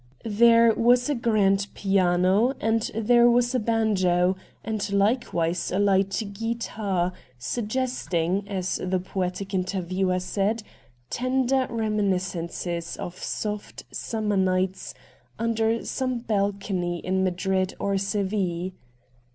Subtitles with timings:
[0.25, 7.13] There was a grand piano and there was a banjo, and hkewise a light guitar,
[7.37, 10.63] suggesting, as the poetic interviewer said,
[11.11, 14.95] tender reminiscences of soft, summer nights
[15.37, 18.71] under some balcony in Madrid or Seville.